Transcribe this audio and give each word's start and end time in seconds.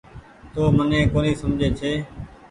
تو 0.53 0.61
مني 0.75 0.99
ڪونيٚ 1.13 1.39
سمجھي 1.41 1.69
ڇي۔ 1.79 1.91